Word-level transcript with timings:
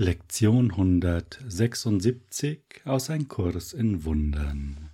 Lektion 0.00 0.70
176 0.70 2.82
aus 2.84 3.10
Ein 3.10 3.26
Kurs 3.26 3.72
in 3.72 4.04
Wundern. 4.04 4.90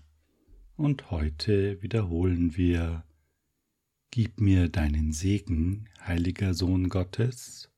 Und 0.76 1.10
heute 1.10 1.82
wiederholen 1.82 2.56
wir 2.56 3.04
Gib 4.10 4.40
mir 4.40 4.70
deinen 4.70 5.12
Segen, 5.12 5.90
heiliger 6.00 6.54
Sohn 6.54 6.88
Gottes, 6.88 7.70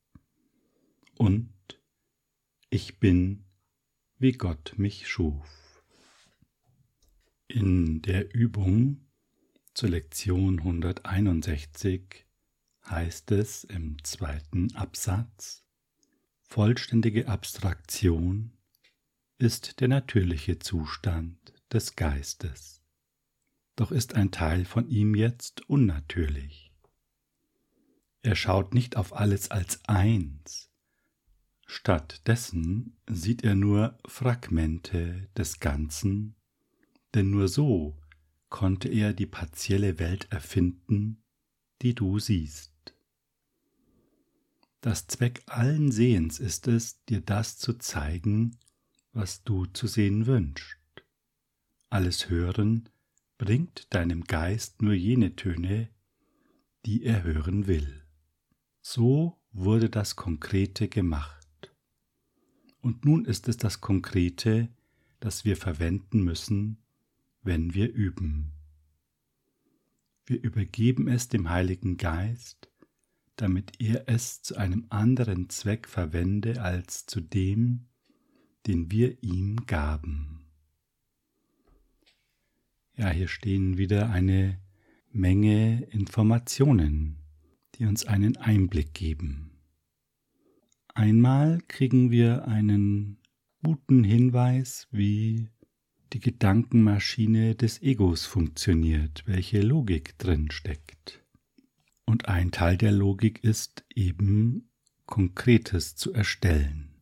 und 1.19 1.51
ich 2.71 3.01
bin, 3.01 3.43
wie 4.19 4.31
Gott 4.31 4.75
mich 4.77 5.09
schuf. 5.09 5.83
In 7.49 8.03
der 8.03 8.33
Übung 8.37 9.01
zur 9.75 9.89
Lektion 9.89 10.61
161 10.61 12.25
heißt 12.89 13.33
es 13.33 13.65
im 13.65 13.97
zweiten 14.05 14.73
Absatz, 14.77 15.66
Vollständige 16.49 17.29
Abstraktion 17.29 18.53
ist 19.37 19.81
der 19.81 19.89
natürliche 19.89 20.59
Zustand 20.59 21.53
des 21.71 21.97
Geistes, 21.97 22.81
doch 23.75 23.93
ist 23.93 24.15
ein 24.15 24.31
Teil 24.31 24.65
von 24.65 24.89
ihm 24.89 25.15
jetzt 25.15 25.69
unnatürlich. 25.69 26.73
Er 28.23 28.37
schaut 28.37 28.73
nicht 28.73 28.97
auf 28.97 29.15
alles 29.15 29.51
als 29.51 29.87
eins, 29.87 30.71
stattdessen 31.67 32.97
sieht 33.07 33.45
er 33.45 33.55
nur 33.55 33.99
Fragmente 34.07 35.29
des 35.37 35.61
Ganzen, 35.61 36.37
denn 37.13 37.29
nur 37.29 37.49
so 37.49 38.01
konnte 38.49 38.89
er 38.89 39.13
die 39.13 39.27
partielle 39.27 39.99
Welt 39.99 40.29
erfinden, 40.31 41.23
die 41.83 41.95
du 41.95 42.19
siehst. 42.19 42.76
Das 44.81 45.07
Zweck 45.07 45.43
allen 45.47 45.91
Sehens 45.91 46.39
ist 46.39 46.69
es, 46.69 47.03
dir 47.07 47.21
das 47.21 47.59
zu 47.59 47.75
zeigen, 47.75 48.57
was 49.13 49.43
du 49.45 49.67
zu 49.67 49.87
sehen 49.87 50.27
wünschst. 50.27 50.79
Alles 51.89 52.29
Hören 52.29 52.89
bringt 53.39 53.93
deinem 53.95 54.25
Geist 54.25 54.83
nur 54.83 54.95
jene 54.95 55.37
Töne, 55.37 55.89
die 56.85 57.05
er 57.05 57.25
hören 57.25 57.67
will. 57.67 58.03
So 58.81 59.39
wurde 59.53 59.91
das 59.91 60.17
Konkrete 60.17 60.89
gemacht. 60.89 61.75
Und 62.81 63.05
nun 63.05 63.25
ist 63.25 63.49
es 63.49 63.57
das 63.57 63.81
Konkrete, 63.81 64.69
das 65.19 65.45
wir 65.45 65.57
verwenden 65.57 66.23
müssen, 66.23 66.79
wenn 67.43 67.75
wir 67.75 67.93
üben. 67.93 68.53
Wir 70.25 70.43
übergeben 70.43 71.09
es 71.09 71.29
dem 71.29 71.49
Heiligen 71.49 71.97
Geist, 71.97 72.69
damit 73.37 73.81
er 73.81 74.09
es 74.09 74.43
zu 74.43 74.57
einem 74.57 74.87
anderen 74.89 75.49
Zweck 75.49 75.89
verwende 75.89 76.63
als 76.63 77.07
zu 77.07 77.21
dem, 77.21 77.87
den 78.67 78.91
wir 78.91 79.23
ihm 79.23 79.67
gaben. 79.67 80.47
Ja, 82.97 83.11
hier 83.11 83.29
stehen 83.29 83.77
wieder 83.77 84.11
eine 84.11 84.59
Menge 85.13 85.83
Informationen, 85.91 87.19
die 87.75 87.85
uns 87.85 88.07
einen 88.07 88.37
Einblick 88.39 88.95
geben. 88.95 89.51
Einmal 90.95 91.61
kriegen 91.69 92.11
wir 92.11 92.49
einen 92.49 93.19
guten 93.63 94.03
Hinweis, 94.03 94.89
wie 94.91 95.51
die 96.13 96.21
Gedankenmaschine 96.21 97.55
des 97.55 97.83
Egos 97.83 98.25
funktioniert, 98.25 99.25
welche 99.27 99.61
Logik 99.61 100.17
drin 100.19 100.51
steckt. 100.51 101.26
Und 102.07 102.29
ein 102.29 102.53
Teil 102.53 102.79
der 102.79 102.93
Logik 102.93 103.43
ist 103.43 103.85
eben 103.95 104.71
Konkretes 105.07 105.97
zu 105.97 106.13
erstellen. 106.13 106.95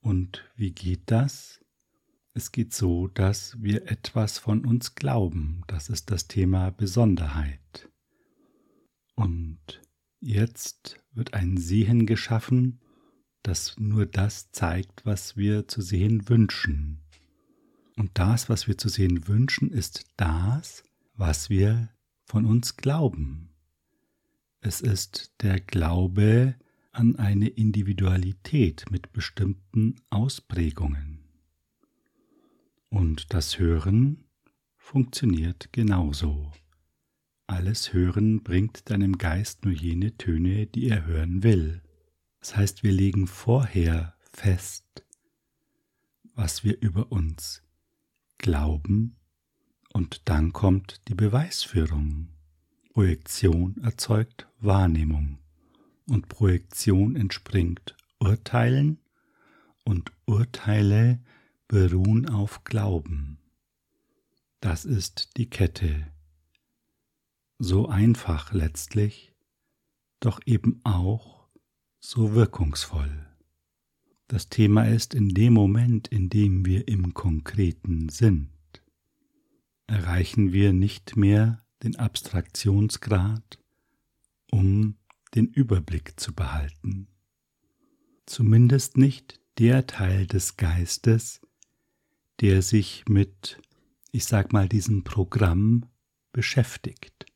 Und 0.00 0.44
wie 0.56 0.72
geht 0.72 1.02
das? 1.06 1.60
Es 2.34 2.52
geht 2.52 2.74
so, 2.74 3.08
dass 3.08 3.62
wir 3.62 3.90
etwas 3.90 4.38
von 4.38 4.64
uns 4.64 4.94
glauben. 4.94 5.62
Das 5.66 5.88
ist 5.88 6.10
das 6.10 6.26
Thema 6.26 6.70
Besonderheit. 6.70 7.88
Und 9.14 9.80
jetzt 10.20 10.96
wird 11.12 11.34
ein 11.34 11.56
Sehen 11.56 12.06
geschaffen, 12.06 12.80
das 13.42 13.78
nur 13.78 14.06
das 14.06 14.50
zeigt, 14.52 15.04
was 15.04 15.36
wir 15.36 15.68
zu 15.68 15.80
sehen 15.80 16.28
wünschen. 16.28 17.02
Und 17.96 18.10
das, 18.14 18.48
was 18.48 18.66
wir 18.66 18.78
zu 18.78 18.88
sehen 18.88 19.28
wünschen, 19.28 19.70
ist 19.70 20.06
das, 20.16 20.82
was 21.14 21.50
wir 21.50 21.90
von 22.24 22.46
uns 22.46 22.76
glauben. 22.76 23.49
Es 24.62 24.82
ist 24.82 25.32
der 25.40 25.58
Glaube 25.58 26.54
an 26.92 27.16
eine 27.16 27.48
Individualität 27.48 28.90
mit 28.90 29.12
bestimmten 29.12 29.96
Ausprägungen. 30.10 31.24
Und 32.90 33.32
das 33.32 33.58
Hören 33.58 34.24
funktioniert 34.76 35.72
genauso. 35.72 36.52
Alles 37.46 37.94
Hören 37.94 38.42
bringt 38.42 38.90
deinem 38.90 39.16
Geist 39.16 39.64
nur 39.64 39.72
jene 39.72 40.16
Töne, 40.18 40.66
die 40.66 40.88
er 40.88 41.06
hören 41.06 41.42
will. 41.42 41.82
Das 42.40 42.54
heißt, 42.54 42.82
wir 42.82 42.92
legen 42.92 43.26
vorher 43.26 44.14
fest, 44.30 45.04
was 46.34 46.64
wir 46.64 46.80
über 46.82 47.10
uns 47.12 47.62
glauben, 48.36 49.16
und 49.92 50.28
dann 50.28 50.52
kommt 50.52 51.00
die 51.08 51.14
Beweisführung. 51.14 52.28
Projektion 52.92 53.76
erzeugt 53.84 54.48
Wahrnehmung 54.58 55.38
und 56.08 56.28
Projektion 56.28 57.14
entspringt 57.14 57.96
Urteilen 58.18 58.98
und 59.84 60.10
Urteile 60.26 61.20
beruhen 61.68 62.28
auf 62.28 62.64
Glauben. 62.64 63.38
Das 64.58 64.84
ist 64.84 65.36
die 65.36 65.48
Kette. 65.48 66.08
So 67.60 67.88
einfach 67.88 68.52
letztlich, 68.52 69.36
doch 70.18 70.40
eben 70.44 70.80
auch 70.82 71.46
so 72.00 72.34
wirkungsvoll. 72.34 73.24
Das 74.26 74.48
Thema 74.48 74.88
ist 74.88 75.14
in 75.14 75.28
dem 75.28 75.52
Moment, 75.52 76.08
in 76.08 76.28
dem 76.28 76.66
wir 76.66 76.88
im 76.88 77.14
Konkreten 77.14 78.08
sind, 78.08 78.50
erreichen 79.86 80.52
wir 80.52 80.72
nicht 80.72 81.16
mehr 81.16 81.62
den 81.82 81.96
Abstraktionsgrad, 81.96 83.58
um 84.50 84.96
den 85.34 85.46
Überblick 85.46 86.18
zu 86.18 86.34
behalten. 86.34 87.08
Zumindest 88.26 88.96
nicht 88.96 89.40
der 89.58 89.86
Teil 89.86 90.26
des 90.26 90.56
Geistes, 90.56 91.40
der 92.40 92.62
sich 92.62 93.04
mit, 93.08 93.60
ich 94.12 94.24
sag 94.24 94.52
mal, 94.52 94.68
diesem 94.68 95.04
Programm 95.04 95.86
beschäftigt. 96.32 97.26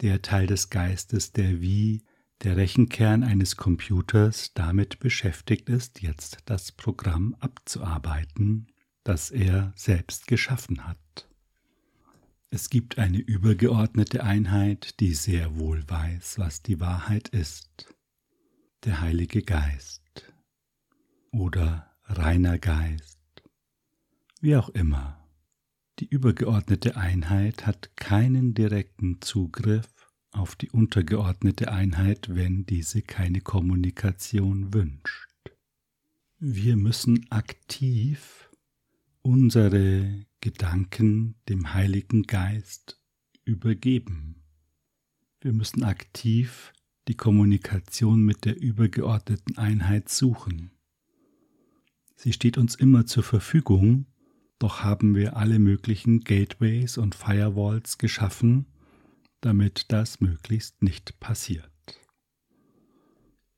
Der 0.00 0.22
Teil 0.22 0.46
des 0.46 0.70
Geistes, 0.70 1.32
der 1.32 1.60
wie 1.60 2.02
der 2.42 2.56
Rechenkern 2.56 3.22
eines 3.22 3.56
Computers 3.56 4.52
damit 4.54 4.98
beschäftigt 4.98 5.68
ist, 5.68 6.02
jetzt 6.02 6.38
das 6.44 6.70
Programm 6.72 7.34
abzuarbeiten, 7.40 8.66
das 9.04 9.30
er 9.30 9.72
selbst 9.74 10.26
geschaffen 10.26 10.86
hat. 10.86 11.28
Es 12.50 12.70
gibt 12.70 12.98
eine 12.98 13.18
übergeordnete 13.18 14.22
Einheit, 14.22 15.00
die 15.00 15.14
sehr 15.14 15.58
wohl 15.58 15.82
weiß, 15.88 16.38
was 16.38 16.62
die 16.62 16.80
Wahrheit 16.80 17.28
ist. 17.28 17.94
Der 18.84 19.00
Heilige 19.00 19.42
Geist 19.42 20.32
oder 21.32 21.96
reiner 22.04 22.58
Geist, 22.58 23.18
wie 24.40 24.56
auch 24.56 24.68
immer. 24.68 25.26
Die 25.98 26.06
übergeordnete 26.06 26.96
Einheit 26.96 27.66
hat 27.66 27.96
keinen 27.96 28.54
direkten 28.54 29.20
Zugriff 29.22 29.88
auf 30.30 30.54
die 30.54 30.70
untergeordnete 30.70 31.72
Einheit, 31.72 32.34
wenn 32.34 32.66
diese 32.66 33.02
keine 33.02 33.40
Kommunikation 33.40 34.74
wünscht. 34.74 35.30
Wir 36.38 36.76
müssen 36.76 37.26
aktiv 37.30 38.50
unsere 39.22 40.25
Gedanken 40.46 41.34
dem 41.48 41.74
Heiligen 41.74 42.22
Geist 42.22 43.00
übergeben. 43.44 44.44
Wir 45.40 45.52
müssen 45.52 45.82
aktiv 45.82 46.72
die 47.08 47.16
Kommunikation 47.16 48.24
mit 48.24 48.44
der 48.44 48.56
übergeordneten 48.56 49.58
Einheit 49.58 50.08
suchen. 50.08 50.70
Sie 52.14 52.32
steht 52.32 52.58
uns 52.58 52.76
immer 52.76 53.06
zur 53.06 53.24
Verfügung, 53.24 54.06
doch 54.60 54.84
haben 54.84 55.16
wir 55.16 55.36
alle 55.36 55.58
möglichen 55.58 56.20
Gateways 56.20 56.96
und 56.96 57.16
Firewalls 57.16 57.98
geschaffen, 57.98 58.66
damit 59.40 59.86
das 59.90 60.20
möglichst 60.20 60.80
nicht 60.80 61.18
passiert. 61.18 61.72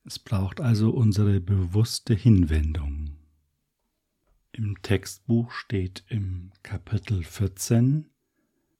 Es 0.04 0.18
braucht 0.18 0.62
also 0.62 0.88
unsere 0.88 1.38
bewusste 1.38 2.14
Hinwendung. 2.14 3.17
Im 4.58 4.82
Textbuch 4.82 5.52
steht 5.52 6.02
im 6.08 6.50
Kapitel 6.64 7.22
14, 7.22 8.06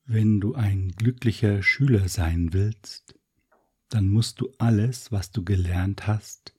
wenn 0.06 0.40
du 0.40 0.56
ein 0.56 0.88
glücklicher 0.88 1.62
Schüler 1.62 2.08
sein 2.08 2.52
willst, 2.52 3.14
dann 3.88 4.08
musst 4.08 4.40
du 4.40 4.50
alles, 4.58 5.12
was 5.12 5.30
du 5.30 5.44
gelernt 5.44 6.08
hast, 6.08 6.52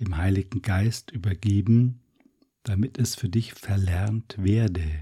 dem 0.00 0.16
Heiligen 0.16 0.62
Geist 0.62 1.12
übergeben, 1.12 2.00
damit 2.64 2.98
es 2.98 3.14
für 3.14 3.28
dich 3.28 3.54
verlernt 3.54 4.34
werde. 4.36 5.00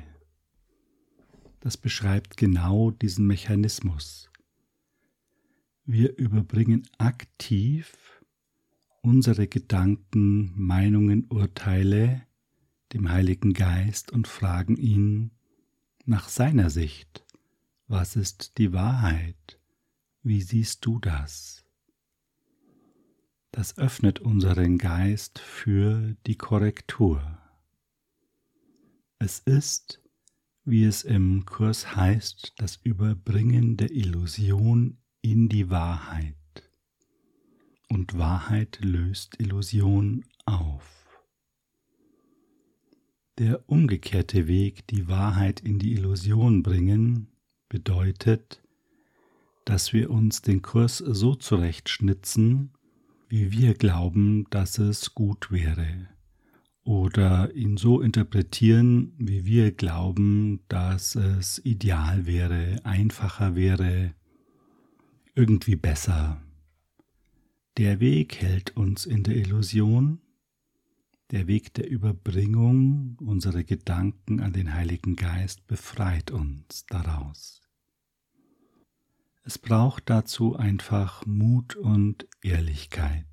Das 1.60 1.78
beschreibt 1.78 2.36
genau 2.36 2.90
diesen 2.90 3.26
Mechanismus. 3.26 4.28
Wir 5.86 6.18
überbringen 6.18 6.86
aktiv 6.98 8.20
unsere 9.00 9.48
Gedanken, 9.48 10.52
Meinungen, 10.54 11.24
Urteile 11.30 12.26
dem 12.94 13.10
Heiligen 13.10 13.52
Geist 13.52 14.12
und 14.12 14.28
fragen 14.28 14.76
ihn 14.76 15.32
nach 16.04 16.28
seiner 16.28 16.70
Sicht, 16.70 17.26
was 17.88 18.14
ist 18.16 18.56
die 18.56 18.72
Wahrheit? 18.72 19.58
Wie 20.22 20.40
siehst 20.40 20.86
du 20.86 21.00
das? 21.00 21.64
Das 23.50 23.78
öffnet 23.78 24.20
unseren 24.20 24.78
Geist 24.78 25.38
für 25.40 26.16
die 26.26 26.36
Korrektur. 26.36 27.38
Es 29.18 29.40
ist, 29.40 30.00
wie 30.64 30.84
es 30.84 31.02
im 31.02 31.44
Kurs 31.46 31.96
heißt, 31.96 32.54
das 32.58 32.76
Überbringen 32.76 33.76
der 33.76 33.90
Illusion 33.90 34.98
in 35.20 35.48
die 35.48 35.68
Wahrheit. 35.68 36.36
Und 37.88 38.16
Wahrheit 38.18 38.78
löst 38.82 39.40
Illusion 39.40 40.24
auf. 40.46 41.03
Der 43.38 43.68
umgekehrte 43.68 44.46
Weg, 44.46 44.86
die 44.86 45.08
Wahrheit 45.08 45.58
in 45.58 45.80
die 45.80 45.92
Illusion 45.94 46.62
bringen, 46.62 47.26
bedeutet, 47.68 48.62
dass 49.64 49.92
wir 49.92 50.10
uns 50.10 50.40
den 50.40 50.62
Kurs 50.62 50.98
so 50.98 51.34
zurechtschnitzen, 51.34 52.70
wie 53.28 53.50
wir 53.50 53.74
glauben, 53.74 54.46
dass 54.50 54.78
es 54.78 55.14
gut 55.14 55.50
wäre, 55.50 56.08
oder 56.84 57.52
ihn 57.56 57.76
so 57.76 58.00
interpretieren, 58.00 59.14
wie 59.18 59.44
wir 59.44 59.72
glauben, 59.72 60.60
dass 60.68 61.16
es 61.16 61.60
ideal 61.64 62.26
wäre, 62.26 62.80
einfacher 62.84 63.56
wäre, 63.56 64.14
irgendwie 65.34 65.74
besser. 65.74 66.40
Der 67.78 67.98
Weg 67.98 68.36
hält 68.36 68.76
uns 68.76 69.06
in 69.06 69.24
der 69.24 69.34
Illusion, 69.34 70.20
der 71.30 71.46
Weg 71.46 71.74
der 71.74 71.88
Überbringung 71.88 73.16
unserer 73.20 73.64
Gedanken 73.64 74.40
an 74.40 74.52
den 74.52 74.74
Heiligen 74.74 75.16
Geist 75.16 75.66
befreit 75.66 76.30
uns 76.30 76.84
daraus. 76.86 77.62
Es 79.42 79.58
braucht 79.58 80.08
dazu 80.08 80.56
einfach 80.56 81.26
Mut 81.26 81.76
und 81.76 82.26
Ehrlichkeit. 82.42 83.26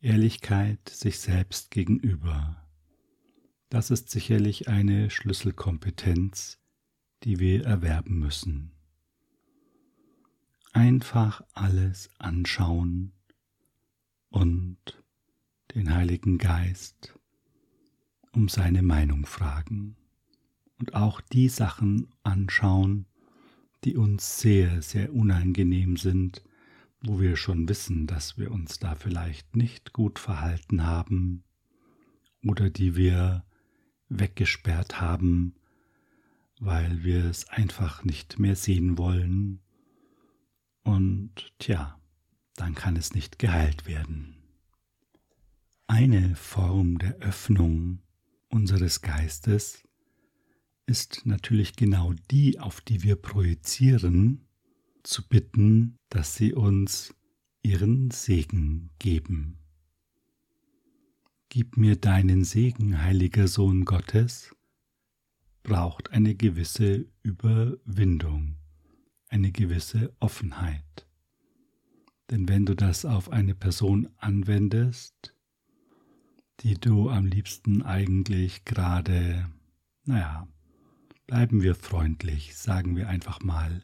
Ehrlichkeit 0.00 0.88
sich 0.88 1.18
selbst 1.18 1.70
gegenüber. 1.70 2.68
Das 3.68 3.90
ist 3.90 4.10
sicherlich 4.10 4.68
eine 4.68 5.10
Schlüsselkompetenz, 5.10 6.58
die 7.24 7.38
wir 7.38 7.64
erwerben 7.64 8.18
müssen. 8.18 8.72
Einfach 10.72 11.42
alles 11.52 12.10
anschauen 12.18 13.12
und 14.28 15.01
den 15.74 15.94
Heiligen 15.94 16.38
Geist 16.38 17.18
um 18.32 18.48
seine 18.48 18.82
Meinung 18.82 19.26
fragen 19.26 19.96
und 20.78 20.94
auch 20.94 21.20
die 21.20 21.48
Sachen 21.48 22.08
anschauen, 22.22 23.06
die 23.84 23.96
uns 23.96 24.38
sehr, 24.40 24.82
sehr 24.82 25.12
unangenehm 25.12 25.96
sind, 25.96 26.42
wo 27.02 27.20
wir 27.20 27.36
schon 27.36 27.68
wissen, 27.68 28.06
dass 28.06 28.38
wir 28.38 28.50
uns 28.50 28.78
da 28.78 28.94
vielleicht 28.94 29.56
nicht 29.56 29.92
gut 29.92 30.18
verhalten 30.18 30.84
haben 30.84 31.42
oder 32.46 32.70
die 32.70 32.96
wir 32.96 33.44
weggesperrt 34.08 35.00
haben, 35.00 35.54
weil 36.60 37.02
wir 37.02 37.24
es 37.24 37.48
einfach 37.48 38.04
nicht 38.04 38.38
mehr 38.38 38.56
sehen 38.56 38.98
wollen. 38.98 39.60
Und 40.84 41.52
tja, 41.58 41.98
dann 42.56 42.74
kann 42.74 42.96
es 42.96 43.14
nicht 43.14 43.38
geheilt 43.38 43.86
werden. 43.86 44.41
Eine 45.94 46.36
Form 46.36 46.96
der 46.96 47.18
Öffnung 47.18 47.98
unseres 48.48 49.02
Geistes 49.02 49.86
ist 50.86 51.26
natürlich 51.26 51.76
genau 51.76 52.14
die, 52.30 52.58
auf 52.58 52.80
die 52.80 53.02
wir 53.02 53.16
projizieren, 53.16 54.46
zu 55.02 55.28
bitten, 55.28 55.98
dass 56.08 56.34
sie 56.34 56.54
uns 56.54 57.14
ihren 57.62 58.10
Segen 58.10 58.88
geben. 59.00 59.58
Gib 61.50 61.76
mir 61.76 61.96
deinen 61.96 62.42
Segen, 62.42 63.02
heiliger 63.02 63.46
Sohn 63.46 63.84
Gottes, 63.84 64.56
braucht 65.62 66.10
eine 66.10 66.34
gewisse 66.34 67.04
Überwindung, 67.22 68.56
eine 69.28 69.52
gewisse 69.52 70.16
Offenheit. 70.20 71.06
Denn 72.30 72.48
wenn 72.48 72.64
du 72.64 72.74
das 72.74 73.04
auf 73.04 73.30
eine 73.30 73.54
Person 73.54 74.08
anwendest, 74.16 75.34
die 76.62 76.74
du 76.74 77.10
am 77.10 77.26
liebsten 77.26 77.82
eigentlich 77.82 78.64
gerade, 78.64 79.50
naja, 80.04 80.46
bleiben 81.26 81.62
wir 81.62 81.74
freundlich, 81.74 82.56
sagen 82.56 82.96
wir 82.96 83.08
einfach 83.08 83.40
mal, 83.40 83.82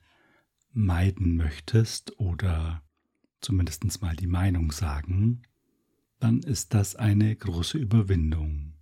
meiden 0.73 1.37
möchtest 1.37 2.19
oder 2.21 2.83
zumindest 3.41 4.01
mal 4.01 4.15
die 4.15 4.27
Meinung 4.27 4.71
sagen, 4.71 5.43
dann 6.21 6.41
ist 6.41 6.75
das 6.75 6.95
eine 6.97 7.35
große 7.35 7.79
Überwindung. 7.79 8.75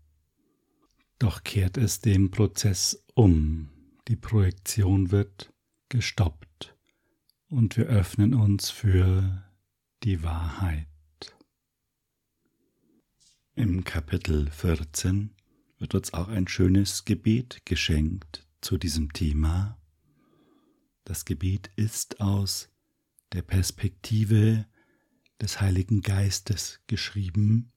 Doch 1.19 1.43
kehrt 1.43 1.79
es 1.79 2.01
den 2.01 2.31
Prozess 2.31 3.03
um, 3.15 3.71
die 4.09 4.17
Projektion 4.17 5.11
wird 5.11 5.53
gestoppt 5.89 6.77
und 7.49 7.77
wir 7.77 7.87
öffnen 7.87 8.35
uns 8.35 8.69
für 8.71 9.43
die 10.03 10.23
Wahrheit. 10.23 10.87
Im 13.59 13.85
Kapitel 13.85 14.51
14 14.51 15.31
wird 15.79 15.95
uns 15.95 16.13
auch 16.13 16.29
ein 16.29 16.47
schönes 16.47 17.07
Gebet 17.07 17.65
geschenkt 17.65 18.47
zu 18.61 18.77
diesem 18.77 19.15
Thema. 19.15 19.79
Das 21.05 21.25
Gebet 21.25 21.71
ist 21.75 22.21
aus 22.21 22.69
der 23.33 23.41
Perspektive 23.41 24.67
des 25.41 25.59
Heiligen 25.59 26.03
Geistes 26.03 26.81
geschrieben. 26.87 27.73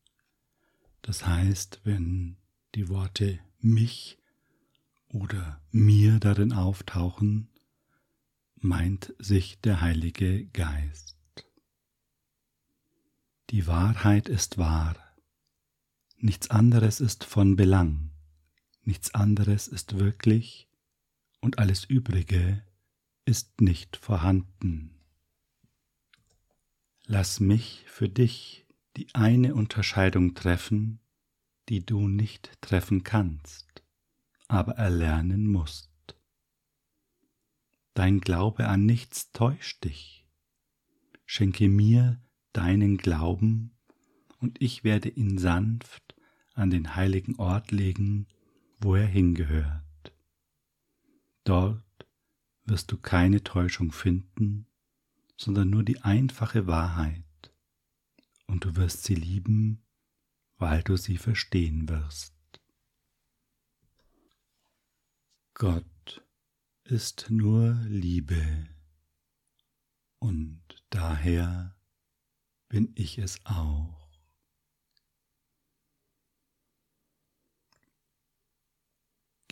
Das 1.02 1.26
heißt, 1.26 1.80
wenn 1.86 2.36
die 2.76 2.90
Worte 2.90 3.40
mich 3.62 4.18
oder 5.08 5.62
mir 5.72 6.20
darin 6.20 6.52
auftauchen, 6.52 7.48
meint 8.58 9.16
sich 9.18 9.62
der 9.62 9.80
Heilige 9.80 10.46
Geist. 10.48 11.16
Die 13.50 13.66
Wahrheit 13.66 14.28
ist 14.28 14.58
wahr, 14.58 15.09
nichts 16.22 16.50
anderes 16.50 17.00
ist 17.00 17.24
von 17.24 17.56
Belang, 17.56 18.12
nichts 18.84 19.14
anderes 19.14 19.68
ist 19.68 19.98
wirklich 19.98 20.70
und 21.42 21.60
alles 21.60 21.86
Übrige 21.86 22.64
ist 23.26 23.62
nicht 23.62 23.98
vorhanden. 23.98 25.00
Lass 27.06 27.40
mich 27.40 27.86
für 27.88 28.10
dich 28.10 28.66
die 28.98 29.14
eine 29.14 29.56
Unterscheidung 29.56 30.34
treffen, 30.34 31.00
die 31.70 31.86
du 31.86 32.08
nicht 32.08 32.52
treffen 32.62 33.04
kannst, 33.04 33.84
aber 34.48 34.74
erlernen 34.74 35.48
musst. 35.48 35.90
Dein 37.94 38.20
Glaube 38.20 38.68
an 38.68 38.86
nichts 38.86 39.32
täuscht 39.32 39.84
dich. 39.86 40.26
Schenke 41.26 41.70
mir 41.70 42.22
deinen 42.54 42.98
Glauben, 42.98 43.76
und 44.40 44.62
ich 44.62 44.84
werde 44.84 45.10
ihn 45.10 45.38
sanft 45.38 46.09
an 46.60 46.70
den 46.70 46.96
heiligen 46.96 47.36
Ort 47.38 47.72
legen, 47.72 48.28
wo 48.80 48.96
er 48.96 49.08
hingehört. 49.08 50.14
Dort 51.44 51.84
wirst 52.66 52.92
du 52.92 52.98
keine 52.98 53.44
Täuschung 53.44 53.92
finden, 53.92 54.68
sondern 55.38 55.70
nur 55.70 55.84
die 55.84 56.02
einfache 56.02 56.68
Wahrheit, 56.68 57.24
und 58.46 58.66
du 58.66 58.76
wirst 58.76 59.04
sie 59.04 59.16
lieben, 59.16 59.82
weil 60.58 60.84
du 60.84 60.98
sie 60.98 61.18
verstehen 61.18 61.88
wirst. 61.88 62.36
Gott 65.54 66.24
ist 66.84 67.28
nur 67.30 67.74
Liebe, 67.88 68.68
und 70.20 70.62
daher 70.90 71.76
bin 72.68 72.92
ich 72.96 73.18
es 73.18 73.44
auch. 73.46 73.99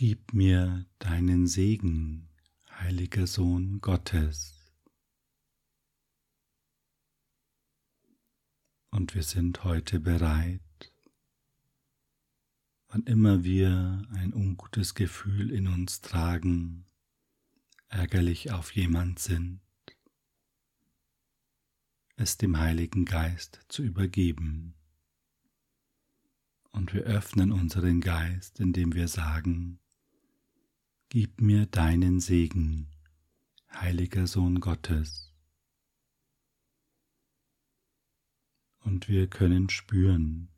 Gib 0.00 0.32
mir 0.32 0.86
deinen 1.00 1.48
Segen, 1.48 2.28
heiliger 2.70 3.26
Sohn 3.26 3.80
Gottes. 3.80 4.72
Und 8.90 9.16
wir 9.16 9.24
sind 9.24 9.64
heute 9.64 9.98
bereit, 9.98 10.92
wann 12.86 13.02
immer 13.06 13.42
wir 13.42 14.06
ein 14.12 14.32
ungutes 14.32 14.94
Gefühl 14.94 15.50
in 15.50 15.66
uns 15.66 16.00
tragen, 16.00 16.86
ärgerlich 17.88 18.52
auf 18.52 18.76
jemand 18.76 19.18
sind, 19.18 19.58
es 22.14 22.36
dem 22.36 22.56
Heiligen 22.56 23.04
Geist 23.04 23.66
zu 23.66 23.82
übergeben. 23.82 24.76
Und 26.70 26.94
wir 26.94 27.02
öffnen 27.02 27.50
unseren 27.50 28.00
Geist, 28.00 28.60
indem 28.60 28.94
wir 28.94 29.08
sagen, 29.08 29.80
Gib 31.10 31.40
mir 31.40 31.64
deinen 31.64 32.20
Segen, 32.20 32.86
heiliger 33.72 34.26
Sohn 34.26 34.60
Gottes. 34.60 35.32
Und 38.80 39.08
wir 39.08 39.26
können 39.26 39.70
spüren, 39.70 40.50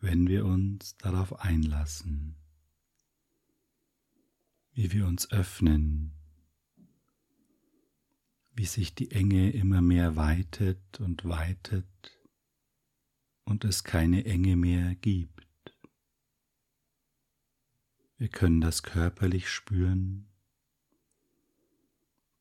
wenn 0.00 0.26
wir 0.26 0.46
uns 0.46 0.96
darauf 0.96 1.38
einlassen, 1.38 2.34
wie 4.72 4.90
wir 4.90 5.06
uns 5.06 5.30
öffnen, 5.30 6.12
wie 8.50 8.66
sich 8.66 8.96
die 8.96 9.12
Enge 9.12 9.52
immer 9.52 9.80
mehr 9.80 10.16
weitet 10.16 10.98
und 10.98 11.24
weitet 11.24 11.86
und 13.44 13.64
es 13.64 13.84
keine 13.84 14.24
Enge 14.24 14.56
mehr 14.56 14.96
gibt. 14.96 15.45
Wir 18.18 18.28
können 18.28 18.62
das 18.62 18.82
körperlich 18.82 19.50
spüren, 19.50 20.26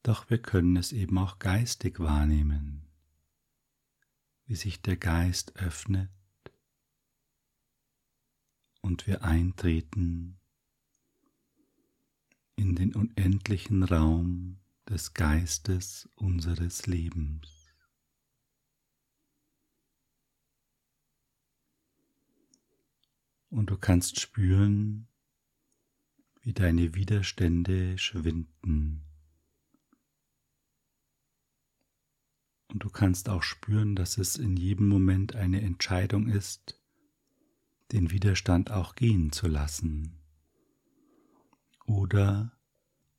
doch 0.03 0.29
wir 0.29 0.41
können 0.41 0.77
es 0.77 0.93
eben 0.93 1.17
auch 1.17 1.39
geistig 1.39 1.99
wahrnehmen, 1.99 2.87
wie 4.45 4.55
sich 4.55 4.81
der 4.81 4.95
Geist 4.95 5.57
öffnet 5.57 6.09
und 8.81 9.05
wir 9.07 9.23
eintreten 9.23 10.39
in 12.55 12.75
den 12.75 12.95
unendlichen 12.95 13.83
Raum 13.83 14.59
des 14.87 15.13
Geistes 15.13 16.07
unseres 16.15 16.85
Lebens. 16.85 17.73
Und 23.49 23.69
du 23.71 23.77
kannst 23.77 24.19
spüren, 24.19 25.07
wie 26.45 26.53
deine 26.53 26.93
Widerstände 26.93 27.97
schwinden. 27.97 29.03
Und 32.67 32.83
du 32.83 32.89
kannst 32.91 33.29
auch 33.29 33.41
spüren, 33.41 33.95
dass 33.95 34.19
es 34.19 34.37
in 34.37 34.55
jedem 34.55 34.87
Moment 34.87 35.35
eine 35.35 35.61
Entscheidung 35.61 36.27
ist, 36.27 36.79
den 37.91 38.11
Widerstand 38.11 38.69
auch 38.69 38.93
gehen 38.93 39.31
zu 39.31 39.47
lassen. 39.47 40.19
Oder 41.87 42.55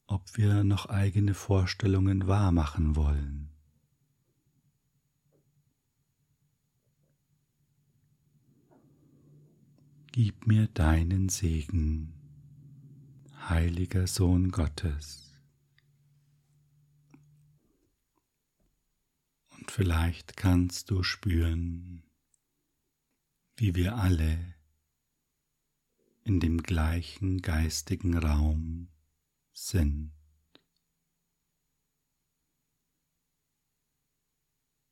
ob 0.06 0.37
wir 0.37 0.62
noch 0.62 0.87
eigene 0.87 1.35
Vorstellungen 1.35 2.28
wahrmachen 2.28 2.95
wollen. 2.95 3.50
Gib 10.12 10.47
mir 10.47 10.68
deinen 10.68 11.28
Segen 11.28 12.15
heiliger 13.48 14.06
Sohn 14.06 14.50
Gottes. 14.50 15.32
Und 19.50 19.70
vielleicht 19.70 20.36
kannst 20.36 20.90
du 20.90 21.02
spüren, 21.02 22.02
wie 23.56 23.74
wir 23.74 23.96
alle 23.96 24.54
in 26.24 26.40
dem 26.40 26.62
gleichen 26.62 27.40
geistigen 27.40 28.18
Raum 28.18 28.88
sind. 29.52 30.12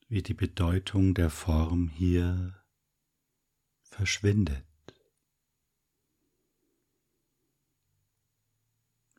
Wie 0.06 0.22
die 0.22 0.34
Bedeutung 0.34 1.14
der 1.14 1.30
Form 1.30 1.88
hier 1.88 2.64
verschwindet. 3.82 4.73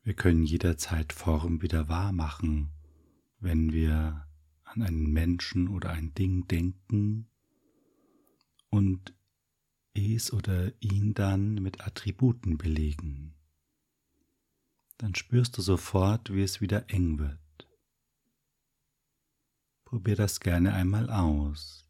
Wir 0.05 0.13
können 0.13 0.43
jederzeit 0.43 1.13
Form 1.13 1.63
wieder 1.63 1.89
wahr 1.89 2.12
machen, 2.12 2.69
wenn 3.39 3.74
wir 3.74 4.27
an 4.63 4.83
einen 4.83 5.12
Menschen 5.12 5.67
oder 5.67 5.89
ein 5.89 6.13
Ding 6.13 6.47
denken 6.47 7.27
und 8.69 9.15
es 9.95 10.31
oder 10.31 10.71
ihn 10.79 11.15
dann 11.15 11.55
mit 11.55 11.88
Attributen 11.88 12.59
belegen. 12.59 13.33
Dann 15.00 15.15
spürst 15.15 15.57
du 15.57 15.63
sofort, 15.63 16.31
wie 16.31 16.43
es 16.43 16.62
wieder 16.62 16.88
eng 16.91 17.17
wird. 17.17 17.67
Probier 19.85 20.15
das 20.15 20.39
gerne 20.39 20.74
einmal 20.74 21.09
aus. 21.09 21.89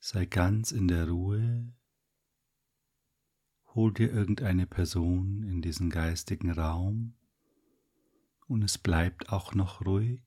Sei 0.00 0.26
ganz 0.26 0.72
in 0.72 0.88
der 0.88 1.08
Ruhe. 1.08 1.72
Hol 3.68 3.94
dir 3.94 4.10
irgendeine 4.10 4.66
Person 4.66 5.44
in 5.44 5.62
diesen 5.62 5.90
geistigen 5.90 6.50
Raum 6.50 7.14
und 8.48 8.62
es 8.62 8.78
bleibt 8.78 9.30
auch 9.30 9.54
noch 9.54 9.84
ruhig. 9.84 10.22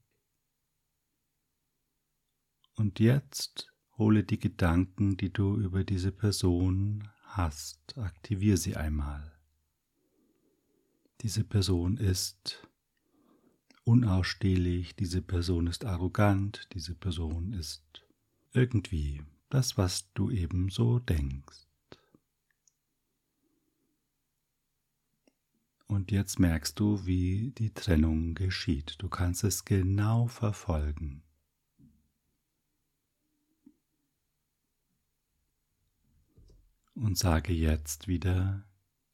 Und 2.76 3.00
jetzt 3.00 3.74
hole 3.98 4.24
die 4.24 4.40
Gedanken, 4.40 5.18
die 5.18 5.32
du 5.32 5.58
über 5.58 5.84
diese 5.84 6.12
Person 6.12 7.10
hast, 7.24 7.98
aktiviere 7.98 8.58
sie 8.58 8.76
einmal. 8.76 9.38
Diese 11.22 11.44
Person 11.44 11.98
ist 11.98 12.66
unausstehlich, 13.84 14.96
diese 14.96 15.22
Person 15.22 15.68
ist 15.68 15.84
arrogant, 15.84 16.68
diese 16.74 16.96
Person 16.96 17.54
ist 17.54 18.06
irgendwie 18.54 19.24
das, 19.50 19.78
was 19.78 20.14
du 20.14 20.32
eben 20.32 20.70
so 20.70 21.00
denkst. 21.00 21.69
Und 26.00 26.12
jetzt 26.12 26.40
merkst 26.40 26.80
du, 26.80 27.06
wie 27.06 27.52
die 27.58 27.74
Trennung 27.74 28.34
geschieht. 28.34 28.96
Du 29.00 29.10
kannst 29.10 29.44
es 29.44 29.66
genau 29.66 30.28
verfolgen. 30.28 31.24
Und 36.96 37.18
sage 37.18 37.52
jetzt 37.52 38.08
wieder, 38.08 38.66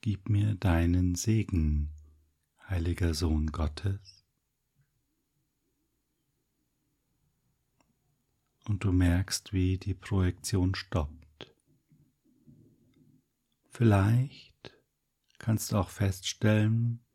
gib 0.02 0.30
mir 0.30 0.54
deinen 0.54 1.16
Segen, 1.16 1.90
heiliger 2.70 3.16
Sohn 3.16 3.48
Gottes. 3.48 4.24
Und 8.68 8.84
du 8.84 8.92
merkst, 8.92 9.54
wie 9.54 9.80
die 9.80 9.96
Projektion 9.96 10.76
stoppt. 10.76 11.52
Vielleicht 13.72 14.55
kannst 15.46 15.72
du 15.72 15.78
auch 15.78 15.90
feststellen, 15.90 17.06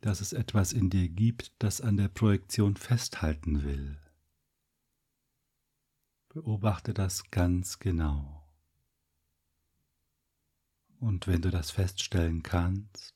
dass 0.00 0.20
es 0.20 0.32
etwas 0.32 0.72
in 0.72 0.90
dir 0.90 1.08
gibt, 1.08 1.52
das 1.60 1.80
an 1.80 1.96
der 1.96 2.08
Projektion 2.08 2.74
festhalten 2.74 3.62
will. 3.62 4.00
Beobachte 6.28 6.92
das 6.92 7.30
ganz 7.30 7.78
genau. 7.78 8.50
Und 10.98 11.28
wenn 11.28 11.40
du 11.40 11.52
das 11.52 11.70
feststellen 11.70 12.42
kannst, 12.42 13.14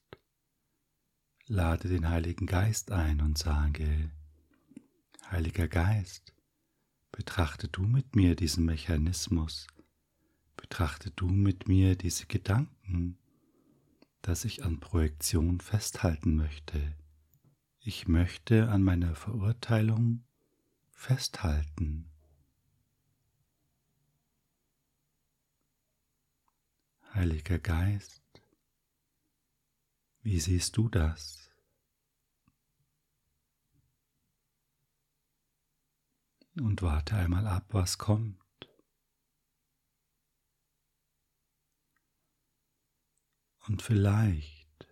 lade 1.47 1.89
den 1.89 2.09
Heiligen 2.09 2.47
Geist 2.47 2.93
ein 2.93 3.23
und 3.23 3.37
sage, 3.37 4.13
Heiliger 5.29 5.67
Geist, 5.67 6.37
betrachte 7.11 7.67
du 7.67 7.83
mit 7.83 8.15
mir 8.15 8.37
diesen 8.37 8.65
Mechanismus, 8.65 9.67
betrachte 10.57 11.11
du 11.11 11.27
mit 11.27 11.67
mir 11.67 11.97
diese 11.97 12.27
Gedanken, 12.27 13.20
dass 14.23 14.45
ich 14.45 14.65
an 14.65 14.81
Projektion 14.81 15.61
festhalten 15.61 16.37
möchte. 16.37 16.95
Ich 17.81 18.09
möchte 18.09 18.69
an 18.69 18.83
meiner 18.83 19.15
Verurteilung 19.15 20.25
festhalten. 20.93 22.11
Heiliger 27.15 27.59
Geist, 27.59 28.23
wie 30.23 30.39
siehst 30.39 30.77
du 30.77 30.89
das? 30.89 31.51
Und 36.57 36.83
warte 36.83 37.17
einmal 37.17 37.47
ab, 37.47 37.65
was 37.71 37.99
kommt. 37.99 38.40
Und 43.67 43.83
vielleicht 43.83 44.89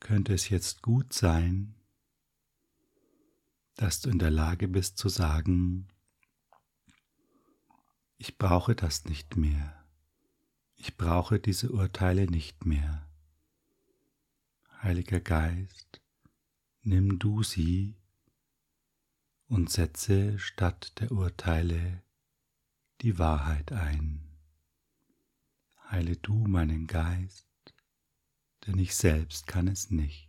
könnte 0.00 0.34
es 0.34 0.48
jetzt 0.48 0.82
gut 0.82 1.12
sein, 1.12 1.74
dass 3.74 4.00
du 4.00 4.10
in 4.10 4.18
der 4.18 4.30
Lage 4.30 4.68
bist 4.68 4.98
zu 4.98 5.08
sagen, 5.08 5.88
ich 8.18 8.38
brauche 8.38 8.74
das 8.74 9.04
nicht 9.04 9.36
mehr. 9.36 9.84
Ich 10.76 10.96
brauche 10.96 11.38
diese 11.38 11.70
Urteile 11.70 12.26
nicht 12.26 12.64
mehr. 12.64 13.08
Heiliger 14.82 15.20
Geist, 15.20 16.00
nimm 16.82 17.18
du 17.18 17.42
sie 17.42 17.96
und 19.48 19.70
setze 19.70 20.38
statt 20.38 20.92
der 21.00 21.12
Urteile 21.12 22.02
die 23.00 23.18
Wahrheit 23.18 23.72
ein. 23.72 24.22
Heile 25.90 26.16
du 26.16 26.46
meinen 26.46 26.86
Geist, 26.86 27.45
denn 28.66 28.78
ich 28.78 28.94
selbst 28.94 29.46
kann 29.46 29.68
es 29.68 29.90
nicht. 29.90 30.28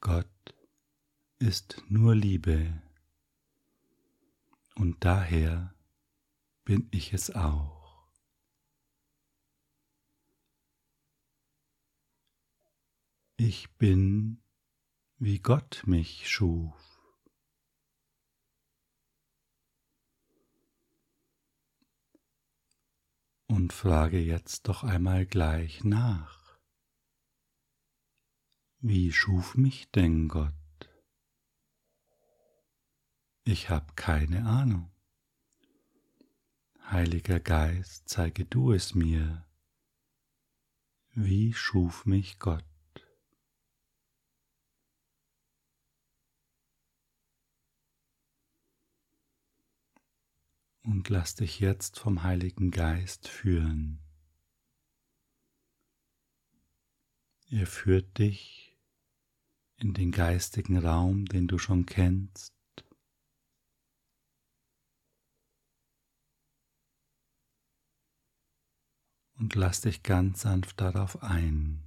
Gott 0.00 0.26
ist 1.38 1.82
nur 1.88 2.14
Liebe 2.14 2.80
und 4.76 5.04
daher 5.04 5.74
bin 6.64 6.86
ich 6.92 7.12
es 7.12 7.34
auch. 7.34 8.06
Ich 13.36 13.70
bin, 13.78 14.40
wie 15.18 15.40
Gott 15.40 15.82
mich 15.86 16.30
schuf. 16.30 16.85
Und 23.48 23.72
frage 23.72 24.18
jetzt 24.18 24.68
doch 24.68 24.82
einmal 24.82 25.26
gleich 25.26 25.84
nach. 25.84 26.58
Wie 28.80 29.12
schuf 29.12 29.56
mich 29.56 29.90
denn 29.90 30.28
Gott? 30.28 30.52
Ich 33.44 33.70
habe 33.70 33.92
keine 33.94 34.46
Ahnung. 34.46 34.90
Heiliger 36.90 37.40
Geist, 37.40 38.08
zeige 38.08 38.44
du 38.44 38.72
es 38.72 38.94
mir. 38.94 39.46
Wie 41.14 41.54
schuf 41.54 42.06
mich 42.06 42.38
Gott? 42.38 42.64
Und 50.86 51.08
lass 51.08 51.34
dich 51.34 51.58
jetzt 51.58 51.98
vom 51.98 52.22
Heiligen 52.22 52.70
Geist 52.70 53.26
führen. 53.26 53.98
Er 57.50 57.66
führt 57.66 58.18
dich 58.18 58.78
in 59.78 59.94
den 59.94 60.12
geistigen 60.12 60.78
Raum, 60.78 61.24
den 61.24 61.48
du 61.48 61.58
schon 61.58 61.86
kennst. 61.86 62.54
Und 69.38 69.56
lass 69.56 69.80
dich 69.80 70.04
ganz 70.04 70.42
sanft 70.42 70.80
darauf 70.80 71.20
ein. 71.20 71.82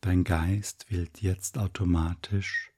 Dein 0.00 0.24
Geist 0.24 0.90
wählt 0.90 1.20
jetzt 1.20 1.58
automatisch 1.58 2.72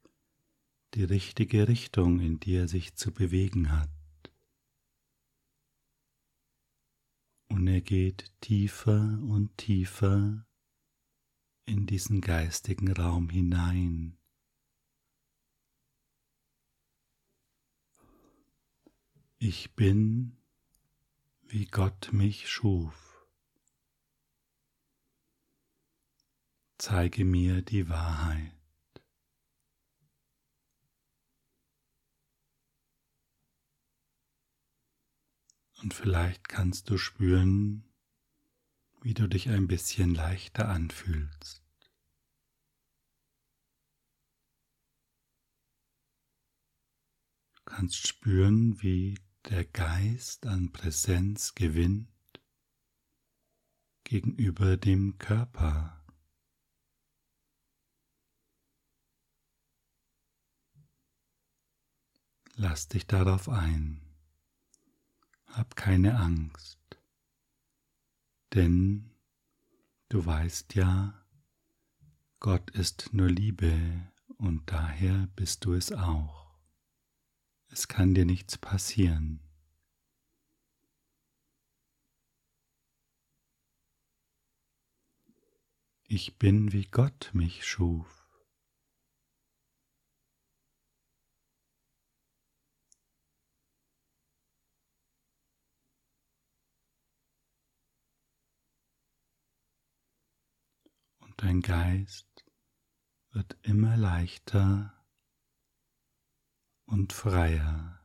die 0.94 1.04
richtige 1.04 1.68
Richtung, 1.68 2.18
in 2.18 2.40
die 2.40 2.56
er 2.56 2.66
sich 2.66 2.96
zu 2.96 3.12
bewegen 3.12 3.70
hat. 3.70 3.88
Und 7.52 7.68
er 7.68 7.82
geht 7.82 8.32
tiefer 8.40 9.20
und 9.28 9.58
tiefer 9.58 10.46
in 11.66 11.84
diesen 11.84 12.22
geistigen 12.22 12.90
Raum 12.90 13.28
hinein. 13.28 14.16
Ich 19.36 19.74
bin, 19.74 20.38
wie 21.42 21.66
Gott 21.66 22.08
mich 22.14 22.48
schuf. 22.48 23.28
Zeige 26.78 27.26
mir 27.26 27.60
die 27.60 27.86
Wahrheit. 27.90 28.61
Und 35.82 35.94
vielleicht 35.94 36.48
kannst 36.48 36.90
du 36.90 36.96
spüren, 36.96 37.84
wie 39.00 39.14
du 39.14 39.26
dich 39.26 39.48
ein 39.48 39.66
bisschen 39.66 40.14
leichter 40.14 40.68
anfühlst. 40.68 41.64
Du 47.54 47.62
kannst 47.64 48.06
spüren, 48.06 48.80
wie 48.80 49.18
der 49.48 49.64
Geist 49.64 50.46
an 50.46 50.70
Präsenz 50.70 51.56
gewinnt 51.56 52.08
gegenüber 54.04 54.76
dem 54.76 55.18
Körper. 55.18 56.04
Lass 62.54 62.86
dich 62.86 63.06
darauf 63.06 63.48
ein. 63.48 64.01
Hab 65.52 65.76
keine 65.76 66.16
Angst 66.16 66.82
denn 68.54 69.10
du 70.08 70.24
weißt 70.24 70.74
ja, 70.74 71.14
Gott 72.40 72.70
ist 72.70 73.12
nur 73.12 73.28
Liebe 73.28 73.72
und 74.36 74.70
daher 74.70 75.28
bist 75.36 75.64
du 75.64 75.74
es 75.74 75.92
auch. 75.92 76.54
Es 77.68 77.88
kann 77.88 78.14
dir 78.14 78.26
nichts 78.26 78.58
passieren. 78.58 79.40
Ich 86.04 86.36
bin, 86.38 86.72
wie 86.72 86.84
Gott 86.84 87.30
mich 87.32 87.64
schuf. 87.64 88.21
Geist 101.62 102.44
wird 103.30 103.56
immer 103.62 103.96
leichter 103.96 104.92
und 106.84 107.12
freier. 107.12 107.98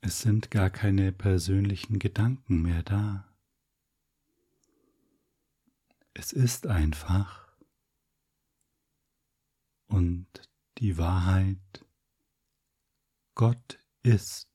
Es 0.00 0.20
sind 0.20 0.50
gar 0.50 0.68
keine 0.70 1.12
persönlichen 1.12 1.98
Gedanken 1.98 2.60
mehr 2.60 2.82
da. 2.82 3.34
Es 6.12 6.32
ist 6.32 6.66
einfach 6.66 7.44
und 9.86 10.28
die 10.78 10.98
Wahrheit, 10.98 11.84
Gott 13.34 13.78
ist 14.02 14.53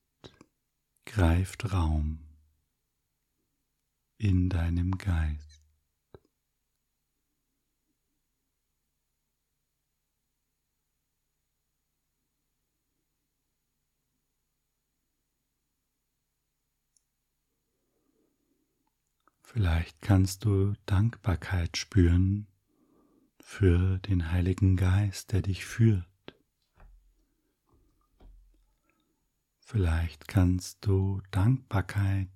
greift 1.04 1.72
Raum 1.72 2.18
in 4.18 4.48
deinem 4.48 4.98
Geist. 4.98 5.50
Vielleicht 19.52 20.00
kannst 20.00 20.44
du 20.44 20.74
Dankbarkeit 20.86 21.76
spüren 21.76 22.46
für 23.40 23.98
den 23.98 24.30
Heiligen 24.30 24.76
Geist, 24.76 25.32
der 25.32 25.42
dich 25.42 25.64
führt. 25.64 26.09
Vielleicht 29.72 30.26
kannst 30.26 30.84
du 30.84 31.22
Dankbarkeit 31.30 32.28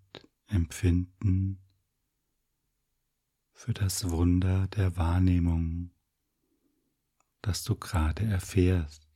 empfinden 0.46 1.58
für 3.50 3.74
das 3.74 4.08
Wunder 4.08 4.68
der 4.68 4.96
Wahrnehmung, 4.96 5.90
das 7.42 7.64
du 7.64 7.74
gerade 7.74 8.24
erfährst. 8.24 9.08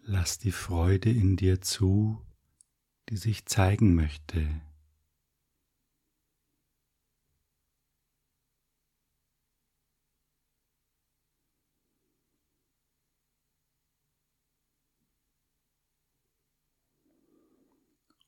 Lass 0.00 0.38
die 0.38 0.52
Freude 0.52 1.10
in 1.10 1.36
dir 1.36 1.60
zu, 1.60 2.24
die 3.10 3.18
sich 3.18 3.44
zeigen 3.44 3.94
möchte. 3.94 4.62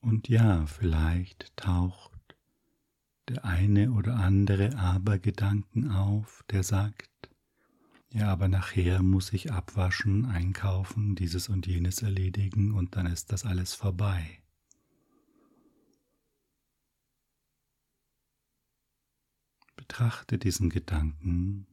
Und 0.01 0.27
ja, 0.27 0.65
vielleicht 0.65 1.55
taucht 1.55 2.11
der 3.27 3.45
eine 3.45 3.91
oder 3.91 4.15
andere 4.15 4.75
Abergedanken 4.75 5.91
auf, 5.91 6.43
der 6.49 6.63
sagt, 6.63 7.09
ja, 8.09 8.27
aber 8.29 8.47
nachher 8.47 9.03
muss 9.03 9.31
ich 9.31 9.53
abwaschen, 9.53 10.25
einkaufen, 10.25 11.15
dieses 11.15 11.47
und 11.47 11.65
jenes 11.65 12.01
erledigen 12.01 12.73
und 12.73 12.95
dann 12.95 13.05
ist 13.05 13.31
das 13.31 13.45
alles 13.45 13.73
vorbei. 13.73 14.41
Betrachte 19.77 20.37
diesen 20.37 20.69
Gedanken, 20.69 21.67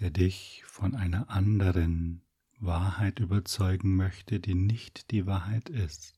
der 0.00 0.10
dich 0.10 0.62
von 0.66 0.94
einer 0.94 1.30
anderen 1.30 2.22
Wahrheit 2.58 3.20
überzeugen 3.20 3.96
möchte, 3.96 4.40
die 4.40 4.54
nicht 4.54 5.10
die 5.10 5.26
Wahrheit 5.26 5.70
ist. 5.70 6.15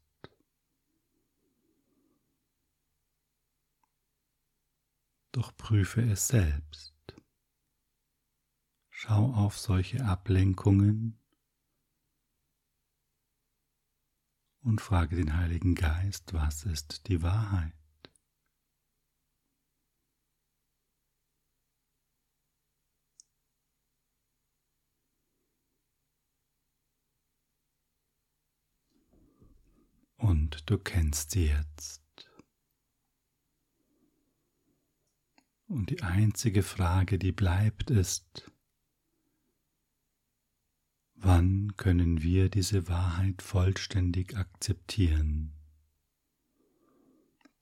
Doch 5.39 5.57
prüfe 5.57 6.01
es 6.01 6.27
selbst. 6.27 6.93
Schau 8.91 9.33
auf 9.35 9.57
solche 9.57 10.05
Ablenkungen 10.05 11.17
und 14.63 14.81
frage 14.81 15.15
den 15.15 15.37
Heiligen 15.37 15.77
Geist, 15.77 16.35
was 16.35 16.65
ist 16.65 17.07
die 17.07 17.23
Wahrheit? 17.23 17.73
Und 30.17 30.69
du 30.69 30.79
kennst 30.79 31.31
sie 31.31 31.47
jetzt. 31.47 32.08
Und 35.69 35.91
die 35.91 36.03
einzige 36.03 36.63
Frage, 36.63 37.19
die 37.19 37.33
bleibt, 37.33 37.91
ist, 37.91 38.51
Wann 41.21 41.77
können 41.77 42.23
wir 42.23 42.49
diese 42.49 42.87
Wahrheit 42.87 43.43
vollständig 43.43 44.37
akzeptieren? 44.37 45.53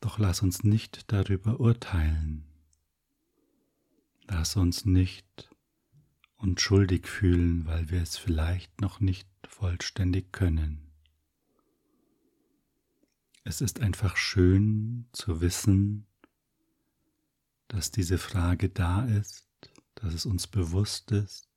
Doch 0.01 0.19
lass 0.19 0.43
uns 0.43 0.63
nicht 0.63 1.11
darüber 1.11 1.59
urteilen. 1.59 2.45
Lass 4.29 4.57
uns 4.57 4.85
nicht 4.85 5.49
uns 6.37 6.61
schuldig 6.61 7.09
fühlen, 7.09 7.65
weil 7.65 7.91
wir 7.91 8.03
es 8.03 8.19
vielleicht 8.19 8.83
noch 8.83 9.01
nicht 9.01 9.29
vollständig 9.49 10.33
können. 10.33 10.93
Es 13.43 13.63
ist 13.63 13.81
einfach 13.81 14.19
schön 14.19 15.09
zu 15.13 15.41
wissen, 15.41 16.07
dass 17.69 17.91
diese 17.91 18.19
Frage 18.19 18.69
da 18.69 19.05
ist, 19.05 19.47
dass 19.97 20.15
es 20.15 20.27
uns 20.27 20.47
bewusst 20.47 21.11
ist 21.13 21.49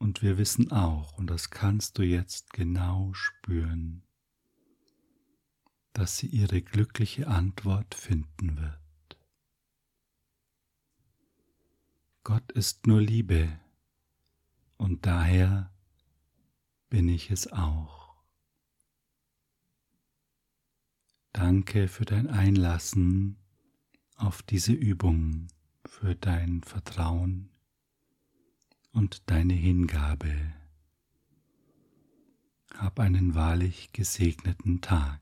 und 0.00 0.22
wir 0.22 0.38
wissen 0.38 0.72
auch, 0.72 1.18
und 1.18 1.26
das 1.28 1.50
kannst 1.50 1.98
du 1.98 2.02
jetzt 2.02 2.54
genau 2.54 3.12
spüren, 3.12 4.02
dass 5.92 6.16
sie 6.16 6.26
ihre 6.26 6.62
glückliche 6.62 7.28
Antwort 7.28 7.94
finden 7.94 8.56
wird. 8.56 9.18
Gott 12.24 12.50
ist 12.52 12.86
nur 12.86 13.02
Liebe 13.02 13.60
und 14.78 15.04
daher 15.04 15.70
bin 16.88 17.08
ich 17.08 17.30
es 17.30 17.52
auch. 17.52 18.16
Danke 21.32 21.88
für 21.88 22.06
dein 22.06 22.26
Einlassen 22.26 23.39
auf 24.20 24.42
diese 24.42 24.72
Übung, 24.72 25.48
für 25.86 26.14
dein 26.14 26.62
Vertrauen 26.62 27.48
und 28.92 29.22
deine 29.30 29.54
Hingabe. 29.54 30.34
Hab 32.76 33.00
einen 33.00 33.34
wahrlich 33.34 33.92
gesegneten 33.92 34.80
Tag. 34.80 35.19